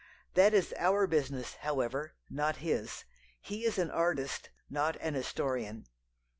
[0.33, 3.03] That is our business, however, not his.
[3.39, 5.85] He is an artist, not an historian.